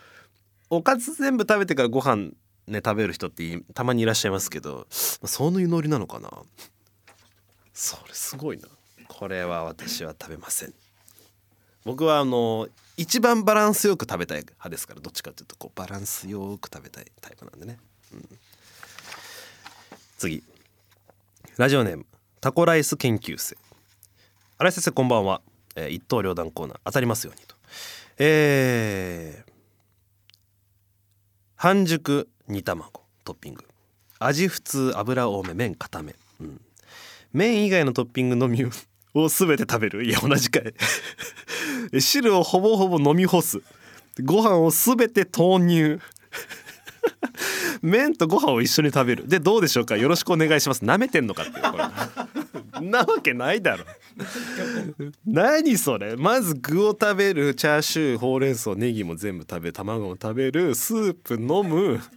[0.70, 2.32] おかず全部食べてからご飯
[2.68, 6.30] ね食べる人ってたまにいらっしゃいますけどそういうノリなのかな。
[7.74, 8.68] それすごいな。
[9.08, 10.74] これは私は食べません。
[11.86, 17.78] 僕はあの一番バランスよく食べたい派ですからどっちかというとこうバランスよく食べたいタイプなんでね、
[18.14, 18.30] うん。
[20.18, 20.44] 次。
[21.58, 22.06] ラジオネーム
[22.40, 23.58] タコライス研究生。
[24.58, 25.42] 新井先生こんばんは、
[25.76, 27.56] えー一刀両断コーナー当たりますようにと。
[28.20, 29.53] えー
[31.64, 32.92] 半熟煮卵
[33.24, 33.64] トッピング。
[34.20, 36.62] 味普通油多め麺固め、うん、
[37.32, 40.04] 麺以外のトッピングのみを全て食べる。
[40.04, 40.74] いや同じかい。
[42.02, 43.62] 汁をほぼほぼ飲み干す。
[44.26, 46.02] ご飯を全て投入。
[47.82, 49.30] 麺とご飯を一緒に食べる。
[49.30, 49.96] でどうでしょうか？
[49.96, 50.84] よろしくお願いします。
[50.84, 52.43] 舐めてんのかっていうこれ。
[52.82, 53.86] なわけないだろ。
[55.26, 56.16] 何それ？
[56.16, 62.00] まず具を食べるチャーシューほうれん草ネギも全部食べる卵も食べるスープ飲む。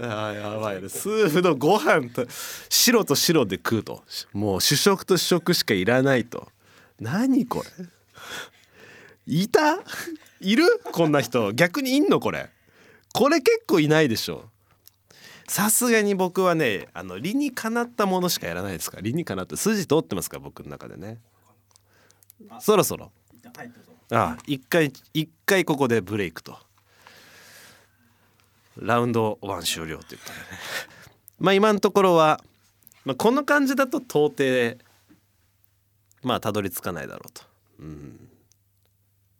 [0.00, 0.88] あやばいね。
[0.88, 2.26] スープのご飯と
[2.68, 4.02] 白と白で食うと。
[4.32, 6.48] もう主食と主食しかいらないと。
[7.00, 7.86] 何これ？
[9.26, 9.78] いた？
[10.40, 10.64] いる？
[10.92, 11.52] こんな人。
[11.52, 12.50] 逆にいんのこれ？
[13.12, 14.44] これ結構いないでしょ。
[15.48, 18.98] さすがに僕はねあの理にかなったものしかやらないですか。
[18.98, 21.18] ら理にかなって筋通ってますから僕の中でね。
[22.60, 23.10] そろそろ。
[24.10, 26.58] ああ一回一回ここでブレイクと。
[28.76, 30.46] ラウンド1終了ということでね。
[31.40, 32.44] まあ今のところは、
[33.04, 34.78] まあ、この感じだと到底
[36.22, 37.42] まあたどり着かないだろうと、
[37.80, 38.28] うん、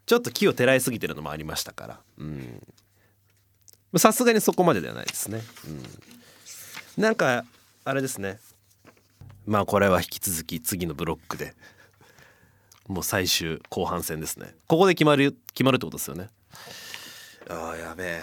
[0.07, 2.01] ちょっと木をてらいすぎてるのもありましたから。
[2.17, 2.63] うん
[3.97, 5.41] さすがにそこまでではないですね、
[6.97, 7.45] うん、なんか
[7.85, 8.39] あれですね。
[9.47, 11.55] まあこれは引き続き次のブロックで
[12.87, 14.55] もう最終後半戦ですね。
[14.67, 16.29] ここで決まる決まるってことですよね。
[17.49, 18.23] あーやべえ。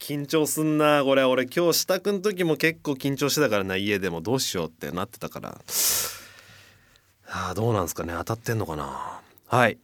[0.00, 1.22] 緊張すんなこれ。
[1.24, 3.76] 俺今日支度の時も結構緊張してたからな。
[3.76, 5.60] 家でもどうしようってなってたから。
[7.28, 8.12] あーどうなんですかね。
[8.18, 9.20] 当たってんのかな。
[9.46, 9.78] はい。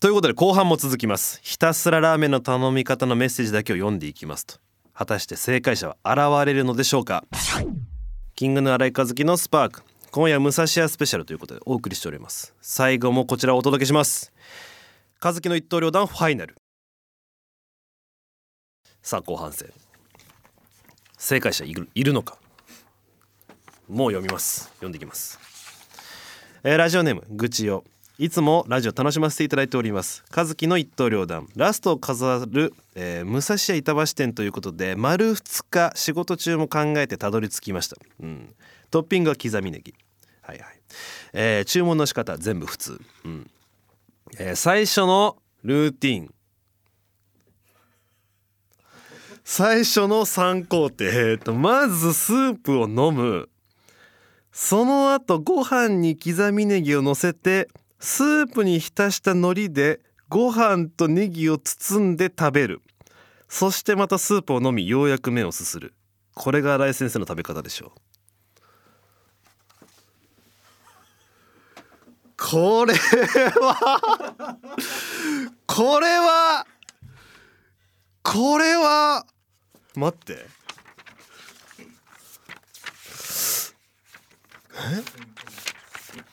[0.00, 1.40] ということで後半も続きます。
[1.42, 4.54] ひたすらラーメンの頼み方のメッセージだけを読んでいきますと。
[4.94, 7.24] 果たして正解者は現れるのでしょうか。
[8.36, 9.82] キングの新井和樹のスパーク。
[10.12, 12.54] 今夜武蔵屋スペシャルということでお送りしております。
[12.60, 14.32] 最後もこちらをお届けします。
[15.20, 16.54] 和樹の一刀両断ファイナル。
[19.02, 19.68] さあ後半戦。
[21.16, 22.38] 正解者いるいるのか。
[23.88, 24.66] もう読みます。
[24.74, 25.40] 読んでいきます、
[26.62, 27.82] えーラジオネーム愚痴よ
[28.20, 30.24] いつもラジオ楽しませていただいております。
[30.36, 31.46] 和樹の一刀両断。
[31.54, 38.52] ラストを飾る、えー武蔵屋板橋店ということで丸2日仕事中も考えてたどり着きました、うん、
[38.90, 39.94] トッピングは刻みネギ。
[40.42, 40.80] はいはい、
[41.32, 43.50] えー注文の仕方全部普通、うん。
[44.36, 46.34] えー最初のルーティン。
[49.44, 53.48] 最初の3工程、えーとまずスープを飲む。
[54.50, 57.68] その後ご飯に刻みネギを乗せて
[58.00, 62.82] スープに浸した海苔でご飯とネギを包んで食べる。
[63.48, 65.94] そしてまたスープを飲みようやく麺をすする。
[66.34, 68.00] これが新井先生の食べ方でしょう。
[72.36, 74.56] これは
[75.66, 76.66] これは
[78.22, 79.26] これは
[79.96, 80.46] 待って。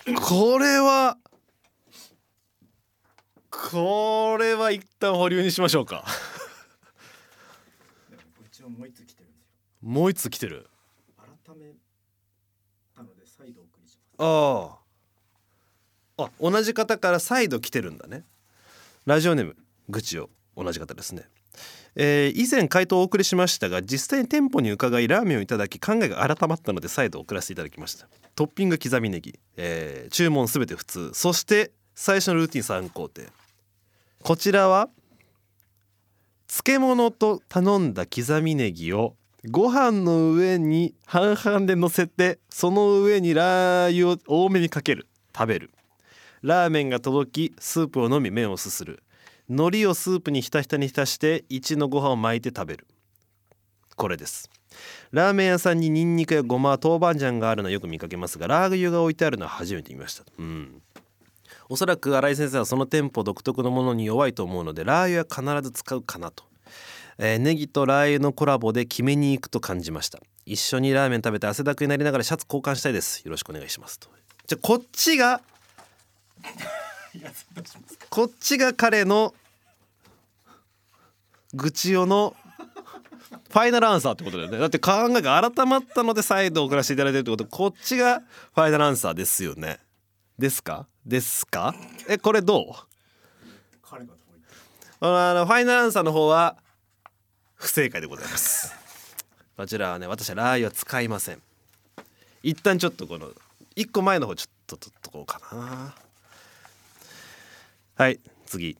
[0.07, 0.13] え？
[0.13, 1.17] これは
[3.75, 6.05] これは一旦保留にしましょうか。
[8.41, 9.43] うちはもう一つ来てるんです
[9.83, 9.89] よ。
[9.89, 10.69] もう一つ来てる。
[11.45, 11.73] 改め
[12.95, 14.17] たので再度お送りします。
[14.17, 14.77] あ
[16.17, 18.23] ああ同じ方から再度来てるんだね。
[19.05, 19.57] ラジオネーム
[19.89, 21.25] 愚痴を同じ方ですね。
[21.97, 28.07] えー以前回答をお送りしましたが実際に店舗に伺いラーメンをいただき考えが改まったので再度送らせていただきました。
[28.35, 31.11] トッピング刻みネギ、えー注文すべて普通。
[31.13, 33.23] そして最初のルーティン3工程
[34.25, 34.89] こちらは
[36.47, 39.13] 漬物と頼んだ刻みネギを
[39.51, 45.69] ご飯の上に半々で乗せてその上にラー油を多めにかける食べる。
[46.41, 49.03] ラーメンが届きスープを飲み麺をすする。
[49.47, 52.87] 海苔をスープにひたひたに浸して1のご飯を巻いて食べる。
[53.95, 54.49] これです。
[55.11, 60.23] ラーメン屋さんにニンニクやごま豆板醤があるのはよく見かけますがラー油が置いてあるのは初めて見ました。
[60.39, 60.81] うん。
[61.69, 66.43] おそらく新井先生はその店舗独特のものに弱いと思うのでラー油は必ず使うかなと、
[67.17, 70.19] えーネギとラー油のコラボで決めに行くと感じました。
[70.45, 73.21] 一緒にラーメン食べて汗だくになりながらシャツ交換したいです。
[73.23, 74.09] よろしくお願いしますと。
[74.45, 75.41] じゃこっちが
[78.09, 79.33] こっちが彼の
[81.53, 82.35] 愚痴よの
[83.49, 84.59] ファイナルアンサーってことだよね。
[84.59, 87.45] だって考えが改まったので再度送らせていただいてるってこと。
[87.45, 88.21] こっちが
[88.53, 89.79] ファイナルアンサーですよね。
[90.37, 90.87] ですか？
[91.05, 91.73] ですか？
[92.09, 92.65] えこれどう？
[93.81, 94.13] 彼が
[94.99, 96.57] あのファイナルアンサーの方は
[97.55, 98.73] 不正解でございます。
[99.55, 101.41] こちらはね私はラー油は使いません。
[102.43, 103.31] 一旦ちょっとこの
[103.75, 105.95] 一個前の方ちょっと取っとこうかな。
[107.95, 108.77] はい次、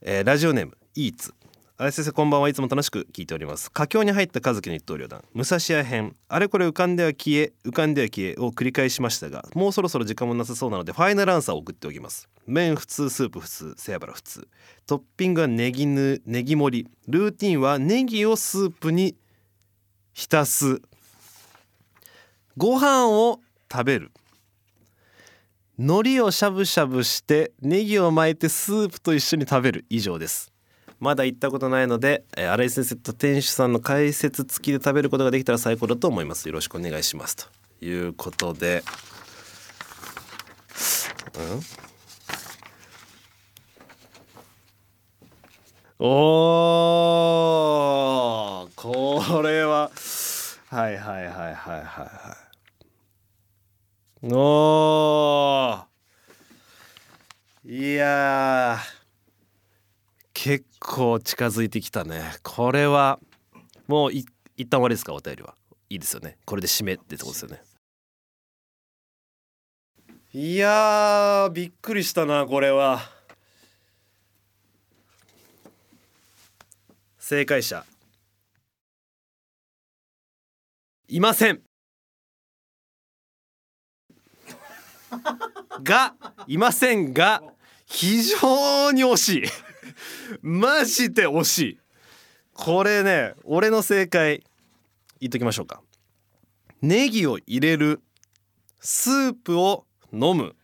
[0.00, 1.32] えーラジオネームイーツ。
[1.80, 3.70] あれ先生こんばんはいつも楽しく聞いております。
[3.70, 5.22] 佳境に入った和樹の一刀両断。
[5.32, 6.16] 武蔵屋編。
[6.28, 12.28] あれこれ浮かんでは消え浮かんでは消えを繰り返しましたがもうそろそろ時間もなさそうなのでファイナルアンサーを送っておきます。
[12.48, 14.48] 麺普通スープ普通背脂普通。
[14.88, 16.90] トッピングはネギぬネギ盛り。
[17.06, 19.14] ルーティンはネギをスープに
[20.14, 20.82] 浸す。
[22.56, 23.38] ご飯を
[23.70, 24.10] 食べる。
[25.78, 29.84] 海苔をしゃぶしゃぶしてネギを巻いてスープと一緒に食べる。
[29.88, 30.50] 以上です。
[31.00, 36.48] まだ行ったことないので、えー新井先生と店主さんの解説付きで食べることができたら最高だと思います。
[36.48, 37.36] よろしくお願いします。
[37.36, 37.46] と
[37.80, 38.82] いうことで
[41.38, 41.60] うん？
[46.00, 49.90] おーこれは
[50.70, 52.36] はいはいはいはいはいは
[54.22, 54.26] い。
[54.32, 58.78] おーいや
[60.40, 62.22] 結構近づいてきたね。
[62.44, 63.18] これは
[63.88, 64.24] もうい
[64.56, 65.12] 一旦終わりですか？
[65.12, 65.56] お便りは。
[65.90, 66.38] いいですよね。
[66.44, 67.60] これで締めってとこですよね。
[70.32, 73.00] いやーびっくりしたなこれは。
[77.18, 77.84] 正解者。
[81.08, 81.62] いません。
[85.82, 86.14] が
[86.46, 87.42] いませんが
[87.86, 89.42] 非常に惜しい。
[90.42, 91.80] マジで惜しい。
[92.54, 94.42] これね俺の正解
[95.20, 95.82] 言っときましょうか。
[96.82, 98.00] ネギを入れる
[98.80, 100.54] スープを飲む。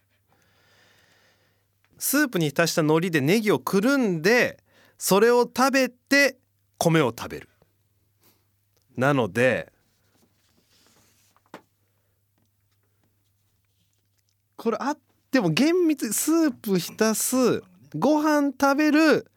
[1.99, 4.62] スープに浸した海苔でネギをくるんで
[4.99, 6.38] それを食べて
[6.79, 7.49] 米を食べる。
[8.97, 9.73] なので
[14.57, 14.99] これあっ
[15.31, 17.62] ても厳密スープ浸す
[17.95, 19.31] ご飯食べる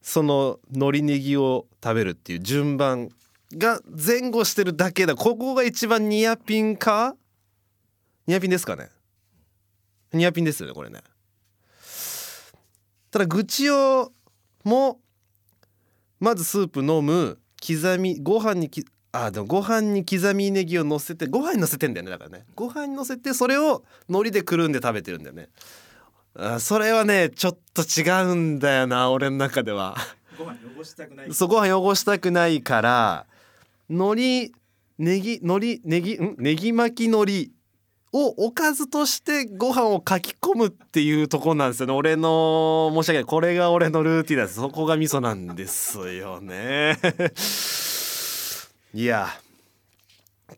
[0.00, 3.08] その海苔ネギを食べるっていう順番
[3.54, 5.14] が前後してるだけだ。
[5.14, 7.14] ここが一番ニアピンか？
[8.26, 8.88] ニアピンですかね？
[10.12, 11.00] ニアピンですよねこれね。
[13.10, 14.12] ただ愚痴を
[14.64, 15.00] も
[16.18, 22.44] まずスープ飲む刻みご飯にきあでもご飯に刻みネギを乗せてご飯に乗せてんだよねだからね。
[22.54, 25.48] ご飯に乗せてそれを海苔でくるんで食べてるんだよね。
[26.60, 29.96] それはねちょっと違うんだよな俺の中では。
[30.38, 31.34] ご飯汚したくない。
[31.34, 33.26] そうご飯汚したくないから
[33.90, 34.52] 海苔
[34.98, 36.36] ネギ海苔ネギん？
[36.38, 37.50] ネギ巻き海苔
[38.14, 41.92] をおかずとしてご飯をかき込むっていうところなんですよね。
[41.94, 43.24] 俺の申し訳ない。
[43.24, 44.60] これが俺のルーティンなんです。
[44.60, 46.98] そこが味噌なんですよね。
[48.94, 49.28] いや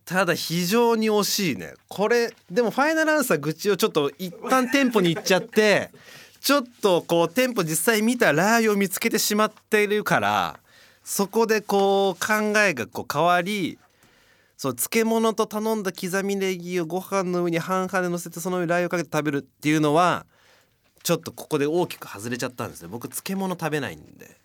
[0.05, 1.75] ただ非常に惜しいね。
[1.89, 5.91] これでもファイナルアンサー愚痴をちょっと一旦店舗に行っちゃって
[6.41, 10.61] ちょっとこう店舗実際見たラー油を見つけてしまってるから
[11.03, 13.79] そこでこう考えがこう変わり
[14.57, 20.27] そう漬物と頼んだ刻みネギをご飯の上に半々で乗せてその上にラー油をかけて食べるっていうのは
[21.05, 22.89] ちょっとここで大きく外れちゃったんですね。
[22.89, 24.39] 僕漬物食べないんで。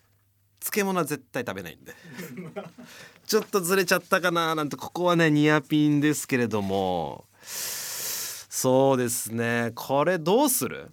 [0.59, 1.93] 漬物は絶対食べないんで。
[3.29, 7.25] ちょっとずれちゃったかななんてここはねニアピンですけれども。
[7.43, 9.71] そうですね。
[9.75, 10.89] これどうする？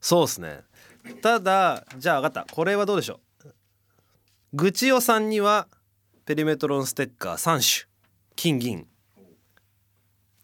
[0.00, 0.60] そうですね。
[1.20, 2.54] ただじゃあ分かった。
[2.54, 3.48] これはどうでしょう？
[4.52, 5.66] 愚痴おさんには
[6.24, 7.90] ペリメトロンステッカー3種
[8.36, 8.86] 金銀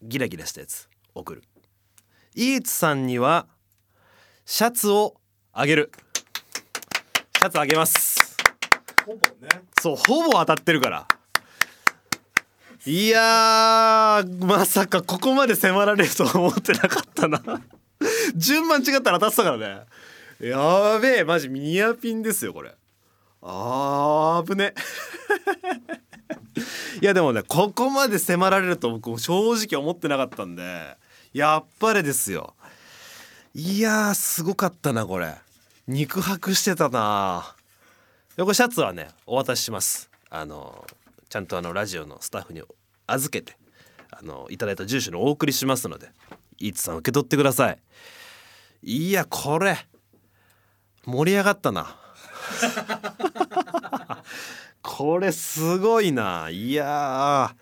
[0.03, 1.45] ギラギラしたやつ送る。
[2.35, 3.47] イーツさんには
[4.45, 5.21] シャツを
[5.53, 5.93] あげる。
[7.39, 8.26] シャツあげます
[9.07, 9.49] ほぼね。
[9.81, 11.07] そうほぼ当たってるから。
[12.85, 17.41] いやまさかここまで迫られるとは思ってなかったな。
[18.35, 19.81] 順番違ったら当たってたからね。
[20.41, 22.75] やべえマジニアピンですよこれ。
[23.43, 24.75] あーぶね。
[27.01, 30.97] いやでもねここまで迫られると僕も正直思ってなかったんで
[31.33, 32.55] やっぱりですよ。
[33.55, 35.33] いやすごかったなこれ。
[35.87, 37.56] 肉薄してたなで
[38.45, 40.11] こシャツはねお渡しします。
[40.29, 40.85] あの
[41.31, 42.63] ちゃんとあのラジオのスタッフに
[43.07, 43.57] 預けて
[44.11, 46.11] あのいただいた住所にお送りしますので
[46.59, 47.79] イーツさん受け取ってください。
[48.83, 49.77] いやこれ
[51.07, 51.97] 盛り上がったな。
[54.83, 56.51] これすごいな。
[56.51, 57.57] いや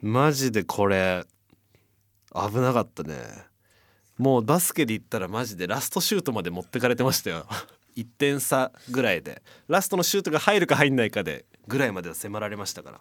[0.00, 1.24] マジでこれ
[2.32, 3.16] 危なかったね。
[4.16, 7.46] もうバスケで言ったらマジでラストシュートまで持ってかれてましたよ。
[7.96, 13.00] 1点差ぐらいでラストのシュートが入るか入んないかでぐらいまでは迫られましたから。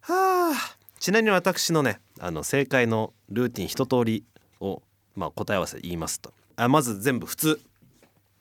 [0.00, 0.76] はあ。
[0.98, 4.24] ちなみに私のねあの正解のルーティン一通り
[4.60, 4.82] を、
[5.14, 6.32] まあ、答え合わせ言いますと。
[6.56, 7.60] あまず全部普通。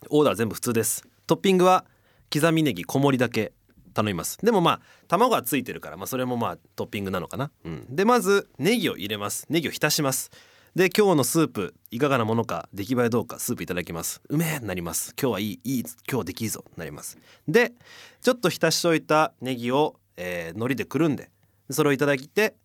[0.09, 1.05] オーダー全部普通です。
[1.27, 1.85] トッピングは
[2.33, 3.53] 刻みネギ小盛りだけ
[3.93, 4.37] 頼みます。
[4.43, 9.45] でもまあ卵がついてるから、まあ、それもまあトッピングなのかな、うん、でまずネギを入れます。
[9.49, 10.31] ネギを浸します。
[10.75, 14.21] で今日のスープいかがなものか出来栄えどうかスープいただきます。
[14.29, 15.13] うめえなります。
[15.19, 17.17] 今日はいいいい今日できいいぞなります。
[17.47, 17.73] で
[18.21, 21.31] ちょっと浸しといたネギを、えー、海苔でくるんで
[21.69, 22.55] それをいただいて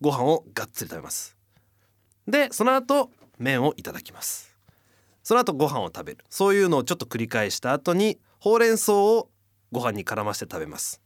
[0.00, 1.36] ご飯をがっつり食べます。
[2.26, 4.56] でその後麺をいただきます。
[5.22, 6.24] その後ご飯を食べる。
[6.30, 9.28] そういうのをちょっと繰り返した後にほうれん草を
[9.70, 11.00] ご飯に絡ませて食べます。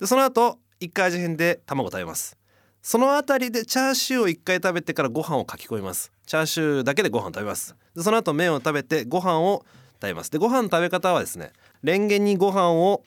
[0.00, 2.36] でその後一回味変で卵食べます。
[2.82, 6.10] そのあたりでチャーシューを一回食べてからご飯をかき込みます。
[6.26, 7.76] チャーシューだけでご飯食べます。
[7.94, 9.64] でその後麺を食べてご飯を
[10.00, 10.30] 食べます。
[10.32, 11.52] でご飯の食べ方はですね
[11.84, 13.04] レンゲにご飯を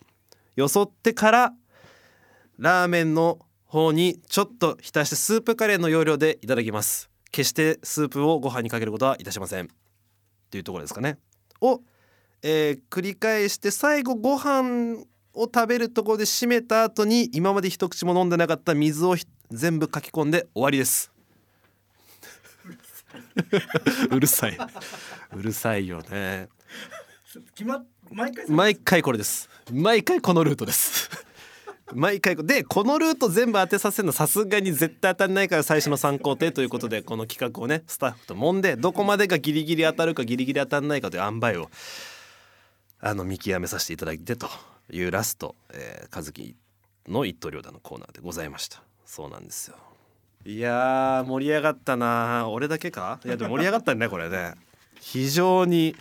[0.55, 1.53] よそってから
[2.57, 7.09] ラーメンの方にちょっと浸してスープカレーの要領でいただきます。
[7.31, 9.65] 決してスープをご飯にかけることはいたしません。
[9.65, 9.67] っ
[10.49, 11.17] ていうところですかね。
[11.59, 11.81] を、
[12.41, 15.03] えー繰り返して最後ご飯
[15.33, 19.17] を食べるところで締めた後に今まで一口も飲んでなかった水を
[19.55, 21.11] 全部かき込んで終わりです。
[24.11, 24.57] うるさい。
[25.35, 26.49] うるさいよね。
[27.55, 29.49] 決まっ毎回毎回これです。
[29.71, 31.09] 毎回このルートです。
[31.93, 41.69] 毎回こでこのルート全部当てさせるのさすがに絶対当たんないから最初の参考程ということでこの企画をねスタッフと揉んでどこまでがギリギリ当たるかギリギリ当たんないかという塩梅を
[42.99, 44.49] あの見極めさせていただいてと
[44.91, 46.55] いうラスト、えー、和樹
[47.07, 49.77] の一刀両断のコーナーでございましたそうなんですよ。
[50.45, 52.47] いやー盛り上がったな。
[52.49, 53.19] 俺だけか？
[53.25, 54.53] いやでも盛り上がったねこれね。
[54.99, 55.95] 非常に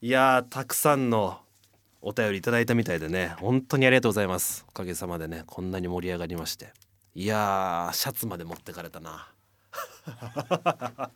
[0.00, 1.40] いやーたくさんの
[2.00, 3.34] お便りいただいたみたいでね。
[3.38, 4.64] 本当にありがとうございます。
[4.68, 6.72] おかげさまでねこんなに盛り上がりまして。
[7.14, 9.28] いやーシャツまで持ってかれたな。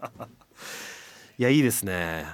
[1.38, 2.26] いやいいですね。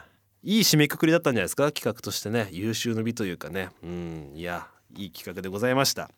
[0.45, 1.71] いい締めくくりだったんじゃないですか？
[1.73, 2.49] 企画としてね。
[2.53, 3.71] 優秀の美というかね。
[3.83, 6.11] うんいやいい企画でございました。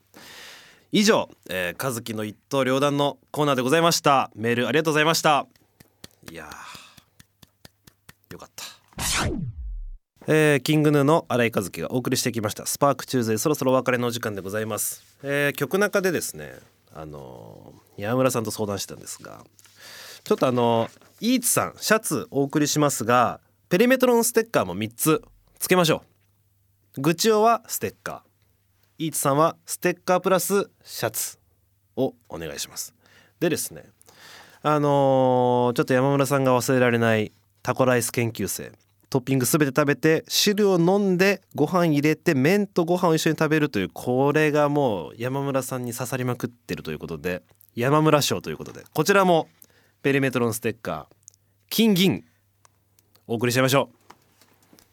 [0.92, 4.30] 以上、えー、和樹の一刀両断のコーナーでございました。
[4.34, 5.46] メールありがとうございました。
[6.30, 8.64] いやーよかった。
[10.26, 12.66] えー、キングヌーの新井和樹がお送りしてきました。
[12.66, 16.54] スパークチューズそろそろお別れのお時間でございます、えー、曲中でですね
[16.92, 19.44] あのー、山村さんと相談してたんですが
[20.24, 25.22] ちょっとあのー、イーツさんシャツお送りしますがペリメトロンステッカーも3つ
[25.58, 26.02] つけましょ
[26.96, 27.00] う。
[27.00, 28.29] グチオはステッカー。
[29.00, 31.38] イーツさんはステッカープラスシャツ
[31.96, 32.94] をお願いします。
[33.40, 33.84] でですね
[34.60, 37.32] あのー、ちょっと山村さんが忘れられない
[37.62, 38.72] タコライス研究生。
[39.08, 47.42] トッピングすべて食べて汁を飲んでご飯入れて麺とご飯を一緒に食べるというこれがもう山村さんに刺さりまくってるということで
[47.74, 49.48] 山村賞ということでこちらも
[50.02, 51.14] ペリメトロンステッカー
[51.70, 52.22] 金銀
[53.26, 53.88] お送りしちゃいましょ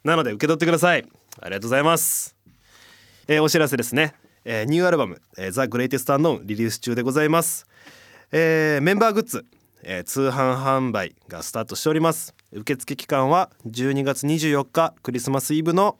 [0.05, 0.07] う。
[0.07, 1.05] なので受け取ってください。
[1.41, 2.36] ありがとうございます、
[3.28, 4.13] えー、お知らせですね、
[4.45, 7.65] えー、ニューアルバム「えー、ザ・グレイテスト・アンノーン」リリース中でございます、
[8.32, 9.45] えー、メンバーグッズ
[9.89, 12.36] えー、通販販売がスタートしております。
[12.51, 15.97] 受付期間は12月24日クリスマスイブの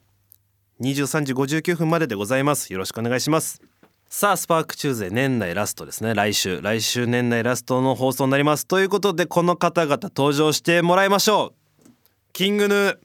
[0.80, 2.72] 23時59分まででございます。
[2.72, 3.62] よろしくお願いします。
[4.10, 6.14] さあスパークチューズ年内ラストですね。
[6.14, 8.66] 来週来週年内ラストの放送になります。
[8.66, 11.54] ということでこの方々登場してもらいましょ
[11.86, 11.90] う。
[12.32, 12.98] キングヌー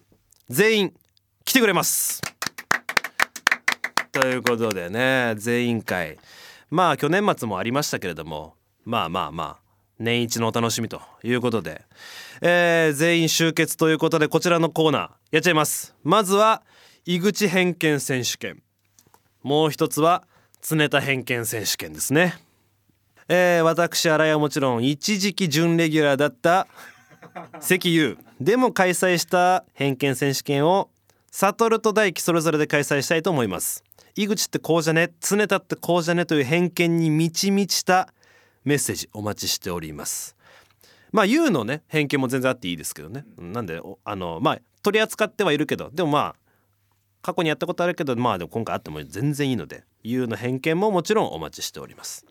[0.50, 0.94] 全員
[1.46, 2.33] 来てくれます。
[4.14, 6.20] ということでね全員会
[6.70, 8.54] まあ去年末もありましたけれども
[8.86, 9.64] まあまあまあ
[10.00, 11.82] 年一のお楽しみということで、
[12.42, 15.96] えー、全員集結ということでこちらのコーナーやっちゃいます。
[16.04, 16.62] まずは
[17.06, 18.62] 井口偏見選手権。
[19.42, 20.24] もう一つは
[20.62, 22.36] 常田偏見選手権ですね。
[23.30, 26.68] えー、私新井はもちろん一時期準レギュラーだった
[27.60, 30.90] 関優でも開催した偏見選手権を
[31.32, 33.84] 悟と大輝それぞれで開催したいと思います。
[34.16, 38.10] 井口ってこうじゃね常田ってこうじゃねという偏見に満ち満ちた
[38.64, 40.36] メッセージお待ちしております。
[41.12, 43.26] まあ U のね偏見も全然あっていいですけどね。
[43.38, 46.36] なんであのまあ取り扱ってはいるけどでもまあ
[47.24, 52.26] 過去にやったことあるけどまあでも今回あっても全然いいので U の偏見ももちろんお待ちしております、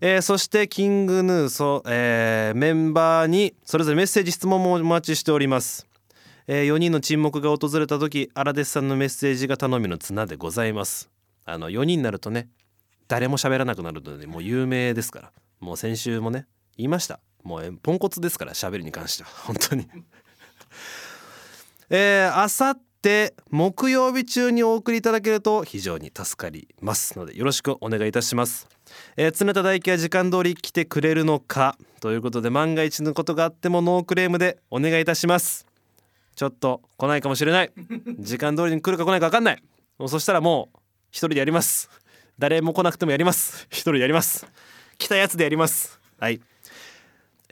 [0.00, 5.86] えー、そしてキングヌーソ、えー、メンバーにそれぞれメッセージ質問もお待ちしております
[6.48, 11.10] えー、4人の沈黙が訪れた時荒弟さんのメッセージが頼みの綱でございます。
[11.44, 12.48] あの4人になるとね
[13.08, 15.32] 誰も喋らなくなるのでもう有名ですから。
[15.58, 17.18] もう先週もね言いました。
[17.42, 19.30] もうポンコツですから喋りに関しては。
[19.44, 19.88] 本当に。
[21.90, 28.68] えー、あさって木曜日中にお送りいただけると非常に助かりますのでよろしくお願いいたします。
[29.16, 35.65] えー、常田大輝は時間通り来てくれるのかということで万が一のことがあってもノークレームでお願いいたします。
[36.36, 37.72] ちょっと来ないかもしれない。
[38.18, 39.62] 時間通りに来るか来ないか分かんない。
[39.98, 40.78] もうそしたらもう
[41.10, 41.90] 一人でやります。
[42.38, 43.66] 誰も来なくてもやります。
[43.70, 44.46] 一人でやります。
[44.98, 45.98] 来たやつでやります。
[46.20, 46.40] はい、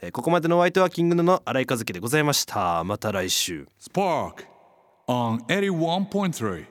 [0.01, 2.83] えー、ここまでのお相手はキングヌの新井和樹でございました。
[2.83, 3.67] また来週。
[3.81, 4.45] Spark
[5.07, 6.65] on 81.3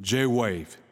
[0.00, 0.87] J-Wave.